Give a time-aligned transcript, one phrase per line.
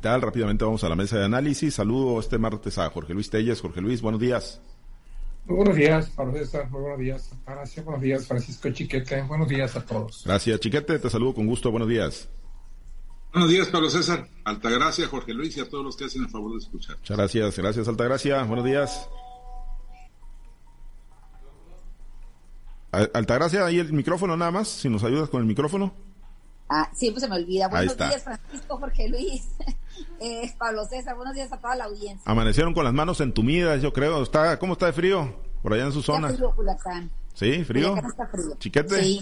[0.00, 0.22] digital.
[0.22, 1.74] Rápidamente vamos a la mesa de análisis.
[1.74, 3.60] Saludo este martes a Jorge Luis Telles.
[3.60, 4.60] Jorge Luis, buenos días.
[5.44, 6.70] Muy buenos días, Pablo César.
[6.70, 7.84] Muy buenos días, Gracias.
[7.84, 9.22] Buenos días, Francisco Chiquete.
[9.22, 10.22] Buenos días a todos.
[10.24, 10.98] Gracias, Chiquete.
[10.98, 11.70] Te saludo con gusto.
[11.70, 12.28] Buenos días.
[13.32, 14.26] Buenos días, Pablo César.
[14.44, 16.96] Altagracia, Jorge Luis y a todos los que hacen el favor de escuchar.
[16.96, 17.58] Muchas gracias.
[17.58, 18.42] Gracias, Altagracia.
[18.44, 19.08] Buenos días.
[22.92, 25.94] Altagracia, ahí el micrófono nada más, si nos ayudas con el micrófono.
[26.68, 27.68] Ah, siempre se me olvida.
[27.68, 29.48] Buenos días, Francisco, Jorge Luis,
[30.20, 32.22] eh, Pablo César, buenos días a toda la audiencia.
[32.24, 34.22] Amanecieron con las manos entumidas, yo creo.
[34.22, 36.28] Está, ¿Cómo está de frío por allá en su zona?
[36.28, 36.54] Frío,
[37.34, 37.64] ¿Sí?
[37.64, 37.96] ¿Frío?
[37.96, 38.56] Está frío.
[38.58, 39.02] ¿Chiquete?
[39.02, 39.20] Sí.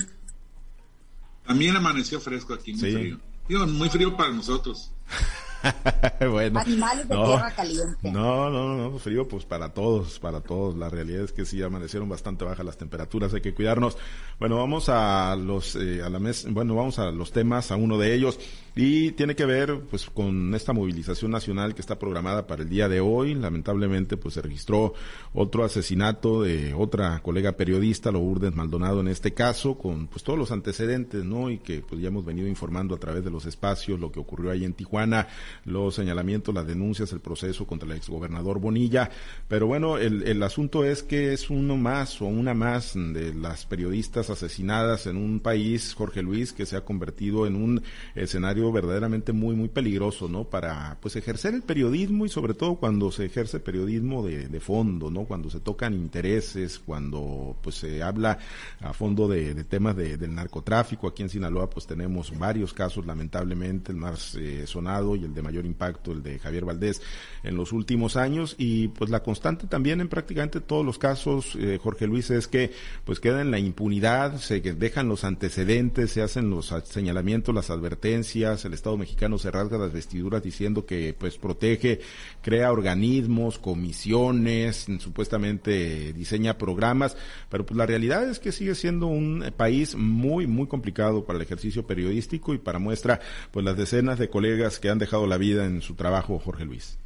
[1.46, 3.20] También amaneció fresco aquí, muy frío.
[3.48, 4.92] Digo, muy frío para nosotros.
[6.30, 8.10] bueno, Animales de tierra caliente.
[8.10, 10.76] No, no, no, frío pues para todos, para todos.
[10.76, 13.96] La realidad es que sí amanecieron bastante bajas las temperaturas, hay que cuidarnos.
[14.38, 17.98] Bueno, vamos a los eh, a la mes, bueno, vamos a los temas, a uno
[17.98, 18.38] de ellos
[18.80, 22.88] y tiene que ver pues con esta movilización nacional que está programada para el día
[22.88, 23.34] de hoy.
[23.34, 24.94] Lamentablemente pues se registró
[25.34, 30.52] otro asesinato de otra colega periodista, Lourdes Maldonado en este caso, con pues todos los
[30.52, 31.50] antecedentes, ¿no?
[31.50, 34.52] Y que pues ya hemos venido informando a través de los espacios lo que ocurrió
[34.52, 35.26] ahí en Tijuana
[35.64, 39.10] los señalamientos, las denuncias, el proceso contra el exgobernador Bonilla.
[39.48, 43.66] Pero bueno, el, el asunto es que es uno más o una más de las
[43.66, 47.82] periodistas asesinadas en un país, Jorge Luis, que se ha convertido en un
[48.14, 50.44] escenario verdaderamente muy, muy peligroso, ¿no?
[50.44, 55.10] Para, pues, ejercer el periodismo y sobre todo cuando se ejerce periodismo de, de fondo,
[55.10, 55.24] ¿no?
[55.24, 58.38] Cuando se tocan intereses, cuando, pues, se habla
[58.80, 61.08] a fondo de, de temas de, del narcotráfico.
[61.08, 65.42] Aquí en Sinaloa, pues, tenemos varios casos, lamentablemente, el más eh, sonado y el de
[65.42, 67.00] mayor impacto, el de Javier Valdés,
[67.42, 68.54] en los últimos años.
[68.58, 72.72] Y pues la constante también en prácticamente todos los casos, eh, Jorge Luis, es que
[73.04, 78.64] pues queda en la impunidad, se dejan los antecedentes, se hacen los señalamientos, las advertencias,
[78.64, 82.00] el Estado mexicano se rasga las vestiduras diciendo que pues protege,
[82.42, 87.16] crea organismos, comisiones, supuestamente diseña programas,
[87.48, 91.42] pero pues la realidad es que sigue siendo un país muy, muy complicado para el
[91.42, 93.20] ejercicio periodístico y para muestra
[93.50, 96.98] pues las decenas de colegas que han dejado la vida en su trabajo, Jorge Luis.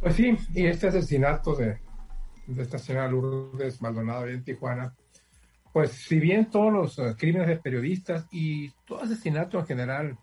[0.00, 1.78] Pues sí, y este asesinato de,
[2.46, 4.94] de esta señora Lourdes Maldonado en Tijuana,
[5.72, 10.18] pues si bien todos los eh, crímenes de periodistas y todo asesinato en general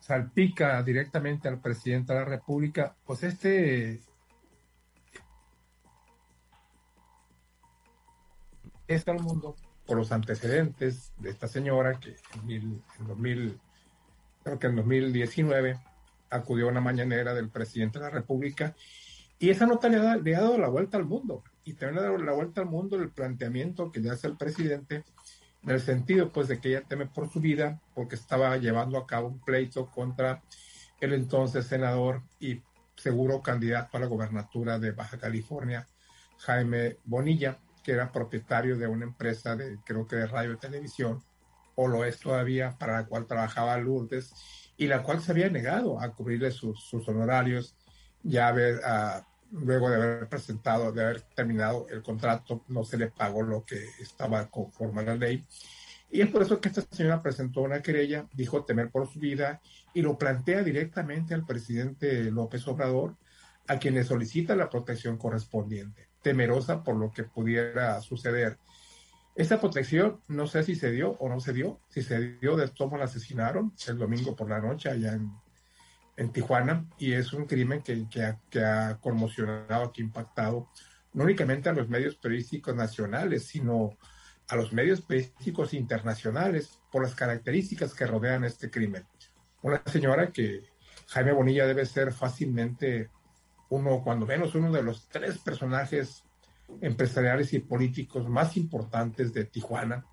[0.00, 4.00] salpica directamente al presidente de la República, pues este
[8.86, 9.54] es el mundo
[9.86, 12.16] por los antecedentes de esta señora que
[12.48, 13.60] en, en 2000
[14.48, 15.78] creo que en 2019
[16.30, 18.74] acudió a una mañanera del presidente de la República
[19.38, 21.44] y esa nota le ha, dado la vuelta al mundo.
[21.64, 24.36] Y también le ha dado la vuelta al mundo el planteamiento que le hace el
[24.36, 25.04] presidente
[25.62, 29.06] en el sentido pues de que ella teme por su vida porque estaba llevando a
[29.06, 30.42] cabo un pleito contra
[31.00, 32.62] el entonces senador y
[32.96, 35.86] seguro candidato a la gobernatura de Baja California,
[36.38, 41.22] Jaime Bonilla, que era propietario de una empresa de creo que de radio y televisión
[41.80, 44.32] o lo es todavía, para la cual trabajaba Lourdes
[44.76, 47.76] y la cual se había negado a cubrirle sus, honorarios,
[48.24, 49.22] ya haber, uh,
[49.52, 53.80] luego de haber presentado, de haber terminado el contrato, no se le pagó lo que
[54.00, 55.46] estaba conforme a la ley.
[56.10, 59.60] Y es por eso que esta señora presentó una querella, dijo temer por su vida
[59.94, 63.14] y lo plantea directamente al presidente López Obrador,
[63.68, 68.58] a quien le solicita la protección correspondiente, temerosa por lo que pudiera suceder
[69.38, 71.80] esta protección no sé si se dio o no se dio.
[71.88, 76.84] Si se dio, de todos la asesinaron el domingo por la noche allá en, Tijuana
[76.98, 80.68] y es un crimen que, ha, conmocionado, que ha impactado
[81.12, 83.96] no únicamente a los medios periodísticos nacionales, sino
[84.48, 89.06] a los medios periodísticos internacionales por las características que rodean este crimen.
[89.62, 90.64] Una señora que
[91.06, 93.10] Jaime Bonilla debe ser fácilmente
[93.68, 96.24] uno, cuando menos uno de los tres personajes
[96.80, 100.04] empresariales y políticos más importantes de Tijuana,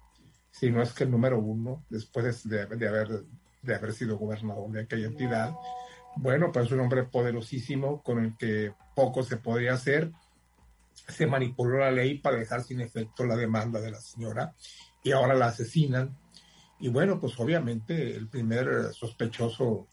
[0.52, 3.26] si no es que el número uno, después de, haber,
[3.62, 5.54] de haber sido gobernador de aquella entidad.
[6.16, 10.12] Bueno, pues es un hombre poderosísimo con el que poco se podría hacer.
[10.94, 14.56] Se manipuló la ley para dejar sin efecto la demanda de la señora
[15.04, 16.18] y ahora la asesinan.
[16.80, 19.88] Y bueno, pues obviamente el primer sospechoso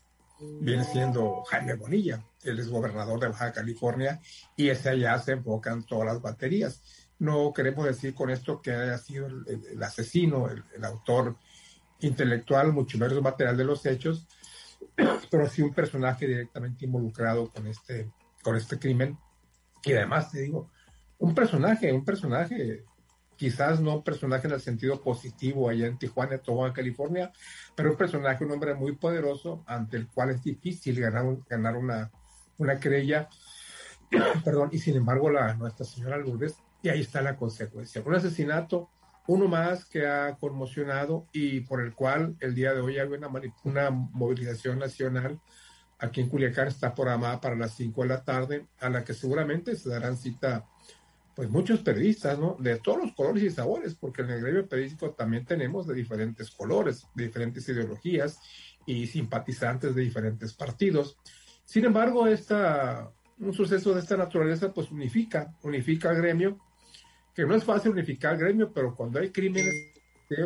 [0.60, 4.20] viene siendo Jaime Bonilla, él es gobernador de Baja California
[4.56, 6.82] y ese allá se enfocan todas las baterías.
[7.18, 11.36] No queremos decir con esto que haya sido el, asesino, el, autor
[12.00, 14.26] intelectual, mucho menos material de los hechos,
[15.30, 18.10] pero sí un personaje directamente involucrado con este,
[18.42, 19.18] con este crimen.
[19.84, 20.70] Y además, te digo,
[21.18, 22.84] un personaje, un personaje
[23.36, 27.32] quizás no un personaje en el sentido positivo allá en Tijuana, Tobago, California,
[27.74, 32.10] pero un personaje, un hombre muy poderoso ante el cual es difícil ganar, una,
[32.58, 33.28] una querella,
[34.44, 38.02] perdón, y sin embargo la Nuestra Señora Lourdes, y ahí está la consecuencia.
[38.04, 38.90] Un asesinato,
[39.26, 43.28] uno más que ha conmocionado y por el cual el día de hoy hay una,
[43.64, 45.40] una movilización nacional
[46.02, 49.76] aquí en Culiacán, está programada para las 5 de la tarde, a la que seguramente
[49.76, 50.66] se darán cita
[51.34, 52.56] pues muchos periodistas, ¿no?
[52.58, 56.50] De todos los colores y sabores, porque en el gremio periodístico también tenemos de diferentes
[56.50, 58.38] colores, de diferentes ideologías
[58.86, 61.16] y simpatizantes de diferentes partidos.
[61.64, 66.58] Sin embargo, esta, un suceso de esta naturaleza pues unifica, unifica al gremio,
[67.34, 69.74] que no es fácil unificar al gremio, pero cuando hay crímenes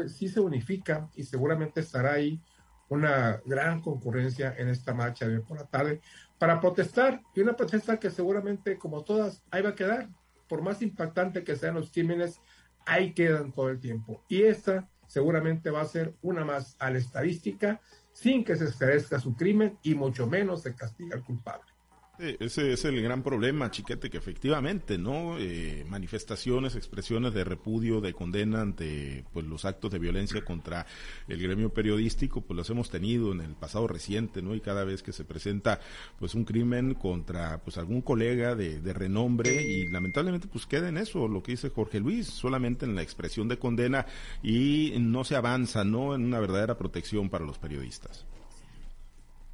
[0.08, 2.40] sí se unifica y seguramente estará ahí
[2.88, 6.00] una gran concurrencia en esta marcha de por la tarde
[6.38, 10.08] para protestar y una protesta que seguramente como todas ahí va a quedar
[10.48, 12.40] por más impactante que sean los crímenes,
[12.86, 14.24] ahí quedan todo el tiempo.
[14.28, 17.80] Y esta seguramente va a ser una más a la estadística
[18.12, 21.75] sin que se esclarezca su crimen y mucho menos se castiga al culpable
[22.18, 25.38] ese es el gran problema, Chiquete, que efectivamente, ¿no?
[25.38, 30.86] Eh, manifestaciones, expresiones de repudio, de condena ante pues, los actos de violencia contra
[31.28, 34.54] el gremio periodístico, pues los hemos tenido en el pasado reciente, ¿no?
[34.54, 35.80] Y cada vez que se presenta
[36.18, 40.96] pues un crimen contra pues algún colega de, de renombre y lamentablemente pues queda en
[40.96, 44.06] eso, lo que dice Jorge Luis, solamente en la expresión de condena
[44.42, 46.14] y no se avanza, ¿no?
[46.14, 48.24] En una verdadera protección para los periodistas.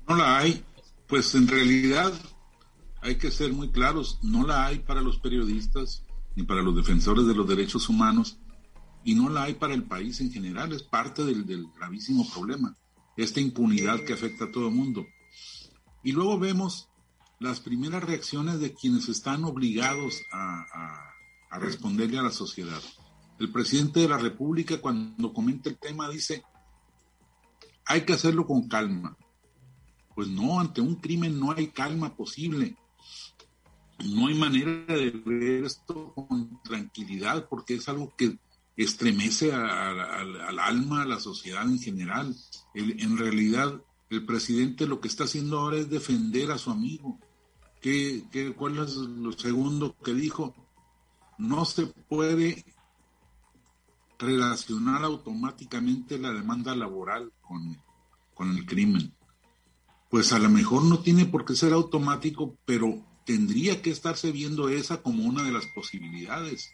[0.09, 0.63] No la hay,
[1.07, 2.13] pues en realidad
[3.03, 6.05] hay que ser muy claros, no la hay para los periodistas
[6.37, 8.39] ni para los defensores de los derechos humanos
[9.05, 12.77] y no la hay para el país en general, es parte del, gravísimo problema,
[13.17, 15.05] esta impunidad que afecta a todo el mundo.
[16.05, 16.89] Y luego vemos
[17.41, 20.65] las primeras reacciones de quienes están obligados a,
[21.51, 22.81] a responderle a la sociedad.
[23.41, 26.45] El presidente de la República cuando comenta el tema dice,
[27.85, 29.17] hay que hacerlo con calma.
[30.15, 32.77] Pues no, ante un crimen no hay calma posible
[33.99, 38.39] no hay manera de ver esto con tranquilidad porque es algo que
[38.77, 42.35] estremece al alma, a la sociedad en general.
[42.75, 43.81] en realidad,
[44.11, 47.19] el presidente lo que está haciendo ahora es defender a su amigo.
[47.81, 50.55] ¿Qué, qué, cuál es lo segundo que dijo?
[51.39, 52.65] No se puede
[54.19, 57.77] relacionar automáticamente la demanda laboral con,
[58.35, 59.13] con el crimen.
[60.09, 64.69] Pues a lo mejor no tiene por qué ser automático, pero tendría que estarse viendo
[64.69, 66.73] esa como una de las posibilidades.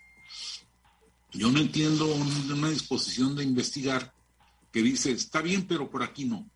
[1.32, 4.14] Yo no entiendo una disposición de investigar
[4.72, 6.48] que dice, está bien, pero por aquí no.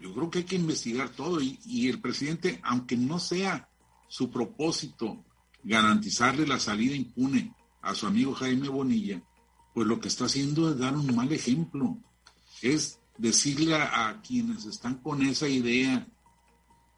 [0.00, 3.68] Yo creo que hay que investigar todo y, el presidente, aunque no sea
[4.08, 5.24] su propósito
[5.62, 9.22] garantizarle la salida impune a su amigo Jaime Bonilla,
[9.72, 11.98] pues lo que está haciendo es dar un mal ejemplo.
[12.62, 16.06] Es decirle a quienes están con esa idea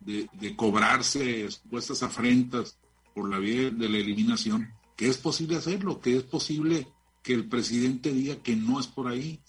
[0.00, 2.78] de, cobrarse supuestas afrentas
[3.14, 6.86] por la vía de la eliminación, que es posible hacerlo, que es posible
[7.22, 9.40] que el presidente diga que no es por ahí.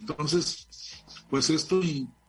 [0.00, 0.66] Entonces,
[1.28, 1.80] pues esto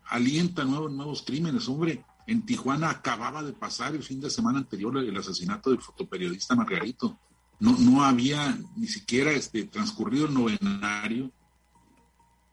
[0.06, 1.68] alienta nuevos, nuevos crímenes.
[1.70, 6.56] Hombre, en Tijuana acababa de pasar el fin de semana anterior el asesinato del fotoperiodista
[6.56, 7.18] Margarito.
[7.60, 11.32] No, no había ni siquiera este, transcurrido el novenario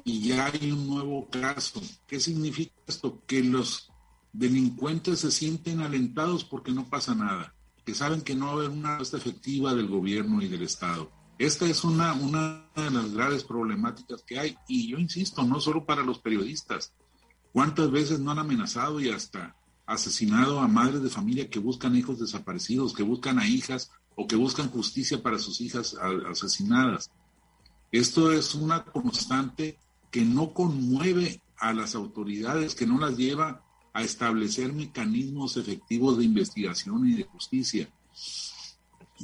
[0.04, 1.80] y ya hay un nuevo caso.
[2.06, 3.22] ¿Qué significa esto?
[3.26, 3.89] Que los
[4.32, 8.70] delincuentes se sienten alentados porque no pasa nada, que saben que no va a haber
[8.70, 11.10] una respuesta efectiva del gobierno y del Estado.
[11.38, 15.86] Esta es una, una de las graves problemáticas que hay, y yo insisto, no solo
[15.86, 16.92] para los periodistas.
[17.52, 19.56] ¿Cuántas veces no han amenazado y hasta
[19.86, 24.36] asesinado a madres de familia que buscan hijos desaparecidos, que buscan a hijas o que
[24.36, 25.96] buscan justicia para sus hijas
[26.28, 27.10] asesinadas?
[27.90, 29.78] Esto es una constante
[30.10, 36.24] que no conmueve a las autoridades, que no las lleva a establecer mecanismos efectivos de
[36.24, 37.88] investigación y de justicia.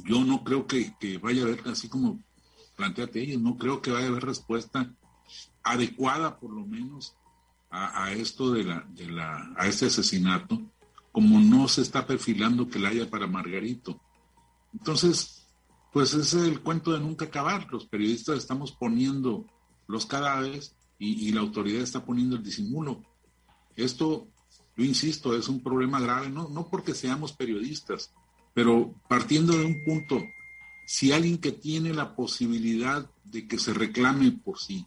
[0.05, 2.19] Yo no creo que, vaya a haber, así como
[2.75, 4.93] planteate ellos, no creo que vaya a haber respuesta
[5.63, 7.15] adecuada, por lo menos,
[7.69, 10.61] a, esto de la, de la, a este asesinato,
[11.11, 13.99] como no se está perfilando que la haya para Margarito.
[14.73, 15.47] Entonces,
[15.91, 17.67] pues ese es el cuento de nunca acabar.
[17.71, 19.45] Los periodistas estamos poniendo
[19.87, 23.01] los cadáveres y, y la autoridad está poniendo el disimulo.
[23.75, 24.27] Esto
[24.77, 28.13] yo insisto, es un problema grave, no, no porque seamos periodistas,
[28.53, 30.23] pero partiendo de un punto,
[30.85, 34.85] si alguien que tiene la posibilidad de que se reclame por sí,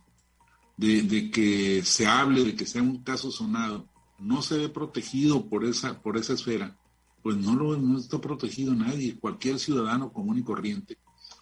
[0.76, 3.86] de, que se hable, de que sea un caso sonado,
[4.18, 6.78] no se ve protegido por esa, por esa esfera,
[7.22, 10.96] pues no lo no está protegido nadie, cualquier ciudadano común y corriente.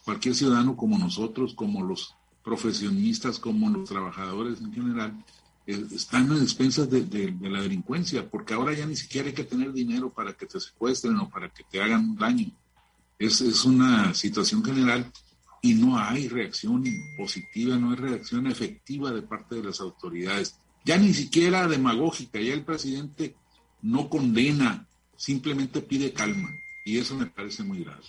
[0.05, 5.25] cualquier ciudadano como nosotros, como los profesionistas, como los trabajadores en general,
[5.69, 10.11] están a expensas de, la delincuencia, porque ahora ya ni siquiera hay que tener dinero
[10.11, 12.51] para que te secuestren o para que te hagan daño.
[13.19, 15.13] Es, es una situación general
[15.61, 16.85] y no hay reacción
[17.17, 20.59] positiva, no hay reacción efectiva de parte de las autoridades.
[20.85, 23.37] Ya ni siquiera demagógica, ya el presidente
[23.83, 26.49] no condena, simplemente pide calma
[26.85, 28.05] y eso me parece muy grave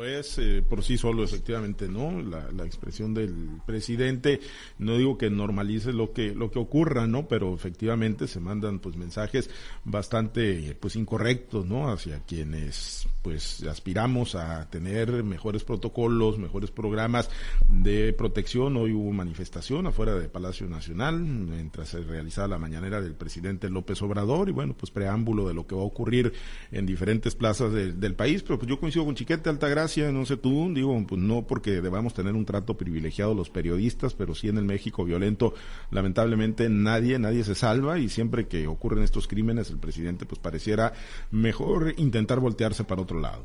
[0.00, 2.22] es eh, por sí solo, efectivamente, ¿no?
[2.22, 4.40] La, expresión del presidente,
[4.78, 7.28] no digo que normalice lo que, lo que ocurra, ¿no?
[7.28, 9.50] Pero efectivamente se mandan pues mensajes
[9.84, 11.90] bastante pues incorrectos, ¿no?
[11.90, 17.28] Hacia quienes pues aspiramos a tener mejores protocolos, mejores programas
[17.68, 18.76] de protección.
[18.76, 24.00] Hoy hubo manifestación afuera del Palacio Nacional, mientras se realizaba la mañanera del presidente López
[24.02, 26.32] Obrador, y bueno, pues preámbulo de lo que va a ocurrir
[26.70, 29.81] en diferentes plazas del país, pero pues yo coincido con Chiquete Altagracia
[30.12, 34.34] no sé tú, digo, pues no porque debamos tener un trato privilegiado los periodistas, pero
[34.34, 35.54] sí en el México violento,
[35.90, 40.92] lamentablemente nadie, nadie se salva y siempre que ocurren estos crímenes el presidente pues pareciera
[41.30, 43.44] mejor intentar voltearse para otro lado.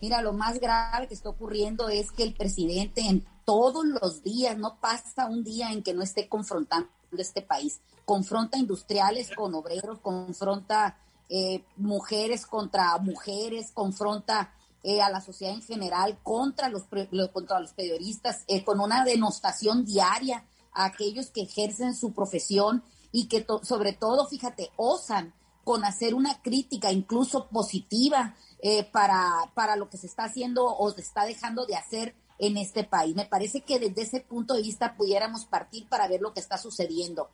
[0.00, 4.58] Mira, lo más grave que está ocurriendo es que el presidente en todos los días,
[4.58, 7.80] no pasa un día en que no esté confrontando este país.
[8.04, 14.52] Confronta industriales con obreros, confronta eh, mujeres contra mujeres, confronta
[14.88, 16.84] eh, a la sociedad en general, contra los,
[17.32, 23.26] contra los periodistas, eh, con una denostación diaria a aquellos que ejercen su profesión y
[23.26, 29.90] que sobre todo, fíjate, osan con hacer una crítica incluso positiva eh, para, para lo
[29.90, 33.16] que se está haciendo o se está dejando de hacer en este país.
[33.16, 36.58] Me parece que desde ese punto de vista pudiéramos partir para ver lo que está
[36.58, 37.30] sucediendo.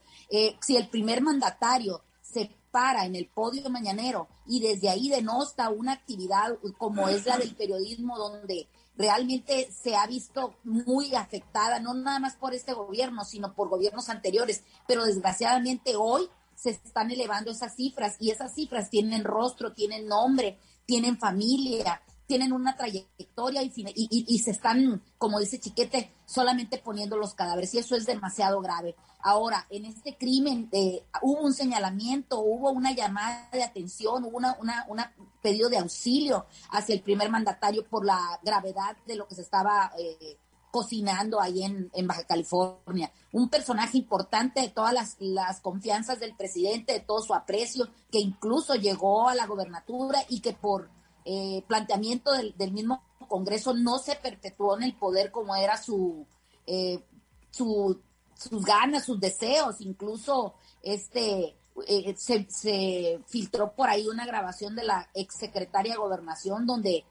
[0.63, 5.93] si el primer mandatario se para en el podio mañanero y desde ahí denosta una
[5.93, 12.19] actividad como es la del periodismo donde realmente se ha visto muy afectada, no nada
[12.19, 17.77] más por este gobierno, sino por gobiernos anteriores, pero desgraciadamente hoy se están elevando esas
[17.77, 22.03] cifras y esas cifras tienen rostro, tienen nombre, tienen familia,
[22.33, 27.79] tienen una trayectoria y, y, se están, como dice Chiquete, solamente poniendo los cadáveres y
[27.79, 28.97] eso es demasiado grave.
[29.21, 35.13] Ahora, en este crimen eh, hubo un señalamiento, hubo una llamada de atención, hubo una,
[35.43, 39.93] pedido de auxilio hacia el primer mandatario por la gravedad de lo que se estaba
[39.99, 40.39] eh,
[40.71, 43.13] cocinando ahí en, en, Baja California.
[43.33, 48.21] Un personaje importante de todas las, las confianzas del presidente, de todo su aprecio, que
[48.21, 50.89] incluso llegó a la gobernatura y que por
[51.25, 56.27] eh, planteamiento del, mismo Congreso no se perpetuó en el poder como era su,
[56.67, 57.03] eh,
[57.51, 58.01] su
[58.35, 61.55] sus ganas, sus deseos, incluso este
[61.87, 67.05] eh, se, filtró por ahí una grabación de la exsecretaria de Gobernación donde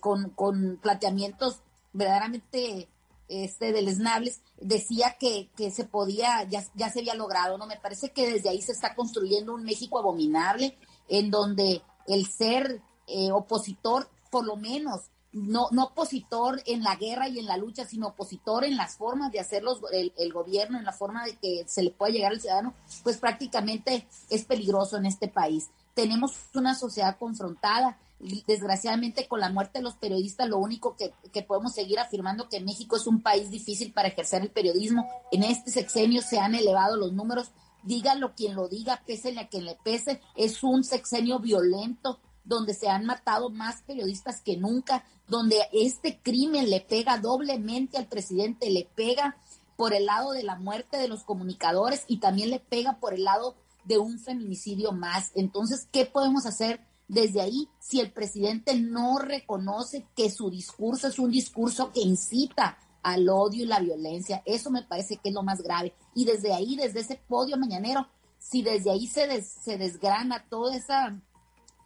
[0.00, 1.60] con, con, planteamientos
[1.92, 2.88] verdaderamente
[3.28, 7.66] este deleznables decía que, que se podía, ya, ya se había logrado, ¿no?
[7.66, 10.76] Me parece que desde ahí se está construyendo un México abominable
[11.08, 17.28] en donde el ser eh, opositor, por lo menos, no, no opositor en la guerra
[17.28, 20.92] y en la lucha, sino opositor en las formas de hacer el, gobierno, en la
[20.92, 25.28] forma de que se le pueda llegar al ciudadano, pues prácticamente es peligroso en este
[25.28, 25.70] país.
[25.94, 27.98] Tenemos una sociedad confrontada,
[28.46, 32.60] desgraciadamente con la muerte de los periodistas, lo único que, que, podemos seguir afirmando que
[32.60, 35.08] México es un país difícil para ejercer el periodismo.
[35.32, 37.50] En este sexenio se han elevado los números,
[37.82, 42.88] dígalo quien lo diga, pese a quien le pese, es un sexenio violento, donde se
[42.88, 48.88] han matado más periodistas que nunca, donde este crimen le pega doblemente al presidente, le
[48.94, 49.36] pega
[49.76, 53.24] por el lado de la muerte de los comunicadores y también le pega por el
[53.24, 55.30] lado de un feminicidio más.
[55.34, 61.18] Entonces, ¿qué podemos hacer desde ahí si el presidente no reconoce que su discurso es
[61.18, 64.42] un discurso que incita al odio y la violencia?
[64.46, 65.94] Eso me parece que es lo más grave.
[66.14, 68.06] Y desde ahí, desde ese podio mañanero,
[68.38, 71.18] si desde ahí se, se desgrana toda esa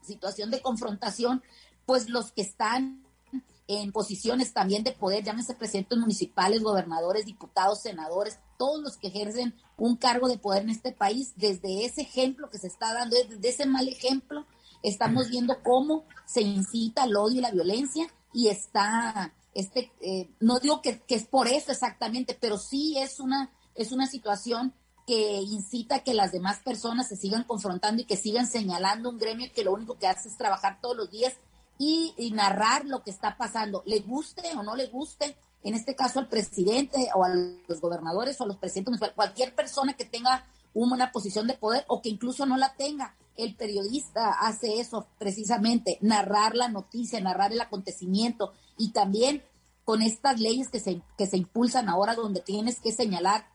[0.02, 1.42] situación de confrontación,
[1.86, 3.02] pues los que están
[3.68, 9.54] en posiciones también de poder, llámense presidentes municipales, gobernadores, diputados, senadores, todos los que ejercen
[9.76, 13.48] un cargo de poder en este país, desde ese ejemplo que se está dando, desde
[13.48, 14.46] ese mal ejemplo,
[14.82, 20.58] estamos viendo cómo se incita el odio y la violencia y está, este, eh, no
[20.60, 24.72] digo que, que, es por eso exactamente, pero sí es una, es una situación
[25.08, 29.18] que incita a que las demás personas se sigan confrontando y que sigan señalando un
[29.18, 31.32] gremio que lo único que hace es trabajar todos los días
[31.78, 36.18] y, narrar lo que está pasando, le guste o no le guste, en este caso
[36.18, 41.10] al presidente o a los gobernadores o a los presidentes, cualquier persona que tenga una
[41.10, 43.14] posición de poder o que incluso no la tenga.
[43.38, 49.42] el periodista hace eso precisamente, narrar la noticia, narrar el acontecimiento y también
[49.84, 53.46] con estas leyes que se, que se impulsan ahora donde tienes que señalar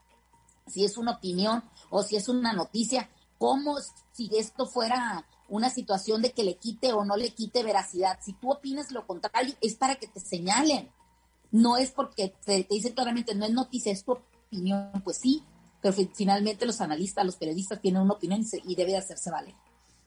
[0.68, 3.78] si es una opinión o si es una noticia, como
[4.12, 8.20] si esto fuera una situación de que le quite o no le quite veracidad.
[8.22, 10.90] Si tú opinas lo contrario, es para que te señalen.
[11.52, 14.92] No es porque te, te dicen claramente, no es noticia, es tu opinión.
[15.04, 15.44] Pues sí,
[15.82, 19.54] pero finalmente los analistas, los periodistas tienen una opinión y, y debe hacerse valer.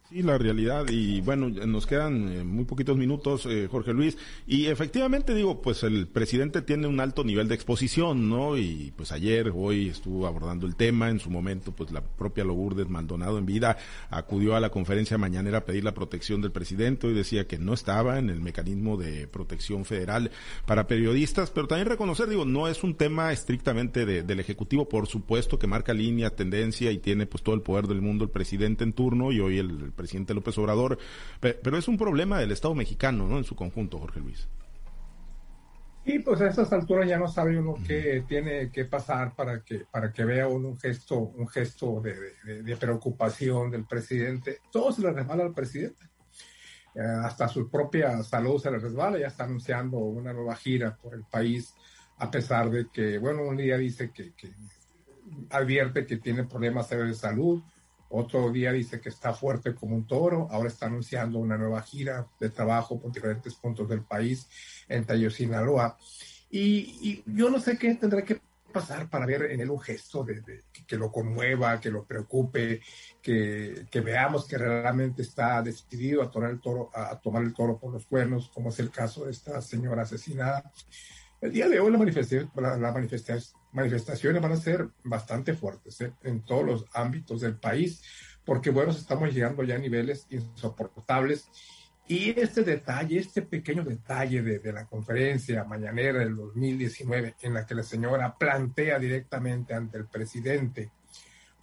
[0.09, 0.87] Sí, la realidad.
[0.89, 4.17] Y bueno, nos quedan eh, muy poquitos minutos, eh, Jorge Luis.
[4.47, 8.57] Y efectivamente, digo, pues el presidente tiene un alto nivel de exposición, ¿no?
[8.57, 11.11] Y pues ayer, hoy estuvo abordando el tema.
[11.11, 15.59] En su momento, pues la propia Lourdes Maldonado en vida acudió a la conferencia mañanera
[15.59, 19.27] a pedir la protección del presidente y decía que no estaba en el mecanismo de
[19.27, 20.31] protección federal
[20.67, 21.51] para periodistas.
[21.51, 25.93] Pero también reconocer, digo, no es un tema estrictamente del Ejecutivo, por supuesto, que marca
[25.93, 29.41] línea, tendencia y tiene pues todo el poder del mundo el presidente en turno y
[29.41, 30.99] hoy el presidente López Obrador,
[31.41, 33.39] pero es un problema del Estado mexicano, ¿no?
[33.39, 34.49] En su conjunto, Jorge Luis.
[36.09, 39.87] Y pues a estas alturas ya no sabe uno qué tiene que pasar para que,
[39.91, 44.61] para que vea uno un gesto, un gesto de, preocupación del presidente.
[44.71, 46.05] Todo se le resbala al presidente.
[46.95, 51.13] Eh, hasta su propia salud se le resbala, ya está anunciando una nueva gira por
[51.13, 51.75] el país,
[52.19, 54.53] a pesar de que, bueno, un día dice que, que
[55.51, 57.61] advierte que tiene problemas serios de salud,
[58.11, 60.49] otro día dice que está fuerte como un toro.
[60.51, 64.49] Ahora está anunciando una nueva gira de trabajo por diferentes puntos del país,
[64.89, 65.97] en Tayo, Sinaloa.
[66.51, 68.41] Y, yo no sé qué tendrá que
[68.73, 72.81] pasar para ver en él un gesto de, que lo conmueva, que lo preocupe,
[73.23, 77.93] que, veamos que realmente está decidido a tomar, el toro, a tomar el toro por
[77.93, 80.71] los cuernos, como es el caso de esta señora asesinada.
[81.47, 82.93] El día de hoy la manifestación, la,
[83.71, 86.13] manifestaciones van a ser bastante fuertes ¿eh?
[86.25, 88.03] en todos los ámbitos del país,
[88.45, 91.49] porque bueno, estamos llegando ya a niveles insoportables.
[92.09, 97.65] Y este detalle, este pequeño detalle de, de, la conferencia mañanera del 2019, en la
[97.65, 100.91] que la señora plantea directamente ante el presidente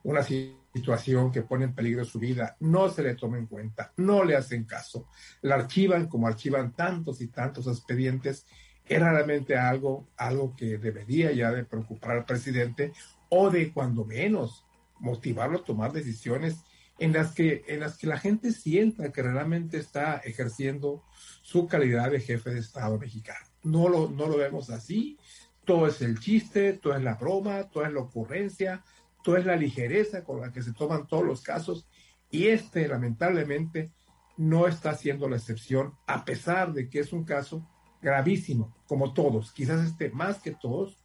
[0.03, 4.23] una situación que pone en peligro su vida, no se le toma en cuenta, no
[4.23, 5.09] le hacen caso,
[5.41, 8.45] la archivan como archivan tantos y tantos expedientes
[8.85, 12.91] era realmente algo, algo que debería ya de preocupar al presidente
[13.29, 14.65] o de cuando menos
[14.99, 16.63] motivarlo a tomar decisiones
[16.99, 21.03] en las que, en las que la gente sienta que realmente está ejerciendo
[21.41, 23.45] su calidad de jefe de Estado mexicano.
[23.63, 25.17] No lo, no lo vemos así.
[25.65, 28.83] Todo es el chiste, todo es la broma, todo es la ocurrencia,
[29.23, 31.87] todo es la ligereza con la que se toman todos los casos.
[32.29, 33.91] Y este, lamentablemente,
[34.37, 37.67] no está siendo la excepción, a pesar de que es un caso
[38.03, 40.97] gravísimo, como todos, quizás este más que todos,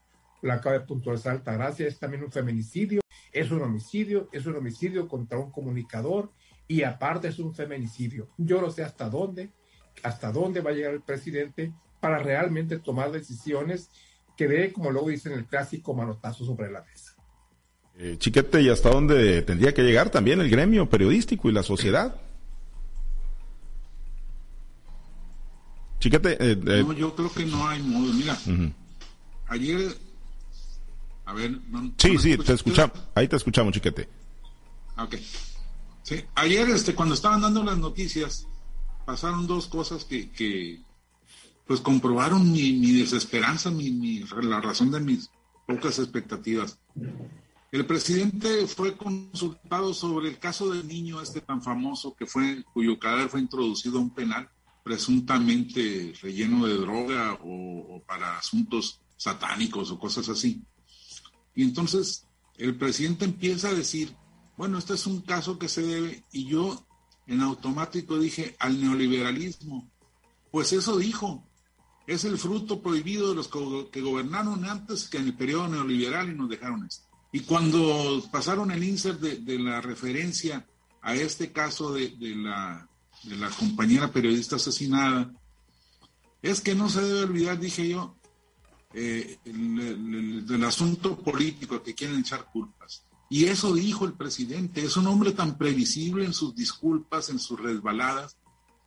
[0.43, 3.01] la acaba de puntualizar Altagracia, es también un feminicidio,
[3.33, 6.33] es un homicidio, es un homicidio contra un comunicador
[6.67, 8.29] y aparte es un feminicidio.
[8.37, 9.51] Yo no sé hasta dónde,
[10.03, 13.91] hasta dónde va a llegar el presidente para realmente tomar decisiones
[14.37, 17.15] que dé, como luego dicen el clásico, manotazo sobre la mesa.
[17.97, 22.21] Eh, chiquete, ¿y hasta dónde tendría que llegar también el gremio periodístico y la sociedad?
[25.99, 26.33] Chiquete.
[26.33, 28.13] Eh, eh, no, yo creo que no hay modo.
[28.13, 28.39] Mira,
[29.49, 29.97] ayer.
[31.25, 31.59] A ver.
[31.99, 32.99] sí, sí, te escuchamos.
[33.15, 34.09] Ahí te escuchamos, chiquete.
[34.97, 35.17] Ok.
[36.03, 38.47] Sí, ayer, este, cuando estaban dando las noticias,
[39.05, 40.81] pasaron dos cosas que, que
[41.67, 45.31] pues comprobaron mi, mi desesperanza, mi, mi, la razón de mis
[45.67, 46.79] pocas expectativas.
[47.71, 52.99] El presidente fue consultado sobre el caso del niño este tan famoso que fue, cuyo
[52.99, 54.49] cadáver fue introducido a un penal
[54.89, 60.63] presuntamente relleno de droga o, para asuntos satánicos o cosas así.
[61.55, 64.17] Y entonces el presidente empieza a decir,
[64.57, 66.87] bueno, este es un caso que se debe, y yo
[67.27, 69.91] en automático dije, al neoliberalismo.
[70.51, 71.47] Pues eso dijo,
[72.07, 73.51] es el fruto prohibido de los
[73.91, 77.05] que gobernaron antes que en el periodo neoliberal y nos dejaron esto.
[77.31, 80.67] Y cuando pasaron el insert de, la referencia
[81.03, 82.88] a este caso de la
[83.25, 85.33] de la compañera periodista asesinada,
[86.43, 88.17] es que no se debe olvidar, dije yo,
[88.95, 93.05] eh, del asunto político que quieren echar culpas.
[93.31, 97.61] Y eso dijo el presidente, es un hombre tan previsible en sus disculpas, en sus
[97.61, 98.37] resbaladas,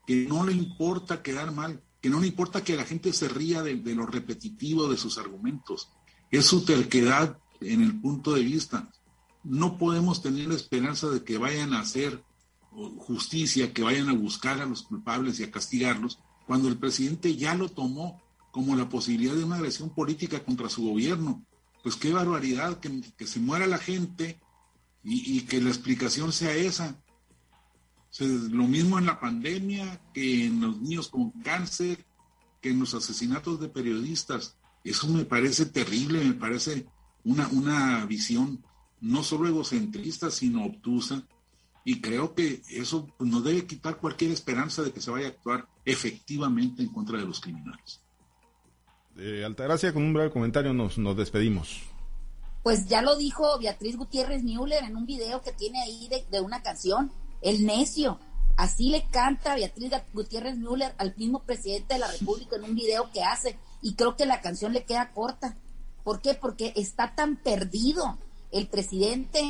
[0.08, 3.62] que no le importa quedar mal, que no le importa que la gente se ría
[3.62, 5.90] de, de lo repetitivo de sus argumentos.
[6.32, 8.92] Es su terquedad en el punto de vista.
[9.44, 12.24] No podemos tener esperanza de que vayan a hacer
[12.72, 17.56] justicia, que vayan a buscar a los culpables y a castigarlos, cuando el presidente ya
[17.56, 21.46] lo tomó como la posibilidad de una agresión política contra su gobierno.
[21.84, 24.40] Pues qué barbaridad que, se muera la gente
[25.04, 27.02] y, que la explicación sea esa.
[28.20, 32.06] lo mismo en la pandemia que en los niños con cáncer,
[32.62, 34.58] que en los asesinatos de periodistas.
[34.84, 36.88] Eso me parece terrible, me parece
[37.24, 38.64] una, una visión
[39.00, 41.24] no solo egocentrista, sino obtusa.
[41.84, 45.68] Y creo que eso nos debe quitar cualquier esperanza de que se vaya a actuar
[45.84, 48.02] efectivamente en contra de los criminales.
[49.18, 51.82] Eh, Altagracia, con un breve comentario nos, nos despedimos.
[52.64, 56.42] Pues ya lo dijo Beatriz Gutiérrez Müller en un video que tiene ahí de, de
[56.42, 58.20] una canción, El Necio.
[58.58, 63.10] Así le canta Beatriz Gutiérrez Müller al mismo presidente de la República en un video
[63.12, 63.58] que hace.
[63.82, 65.58] Y creo que la canción le queda corta.
[66.04, 66.36] ¿Por qué?
[66.36, 68.20] Porque está tan perdido
[68.52, 69.42] el presidente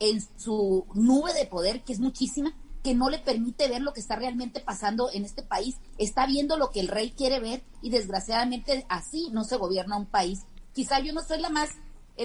[0.00, 4.00] en su nube de poder, que es muchísima, que no le permite ver lo que
[4.00, 5.76] está realmente pasando en este país.
[5.98, 10.06] Está viendo lo que el rey quiere ver y desgraciadamente así no se gobierna un
[10.06, 10.44] país.
[10.72, 11.70] Quizá yo no soy la más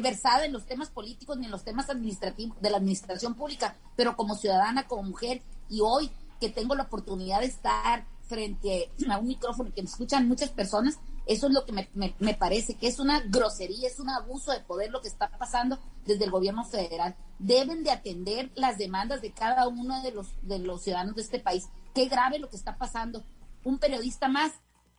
[0.02, 4.16] versada en los temas políticos ni en los temas administrativos de la administración pública, pero
[4.16, 9.28] como ciudadana, como mujer y hoy que tengo la oportunidad de estar frente a un
[9.28, 12.88] micrófono y que me escuchan muchas personas, eso es lo que me, me, parece, que
[12.88, 16.66] es una grosería, es un abuso de poder lo que está pasando desde el gobierno
[16.66, 17.16] federal.
[17.40, 21.40] Deben de atender las demandas de cada uno de los, de los ciudadanos de este
[21.40, 21.70] país.
[21.94, 23.24] Qué grave lo que está pasando.
[23.64, 24.52] Un periodista más,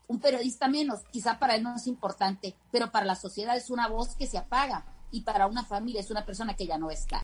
[0.07, 3.89] un periodista menos, quizá para él no es importante, pero para la sociedad es una
[3.89, 7.23] voz que se apaga y para una familia es una persona que ya no está.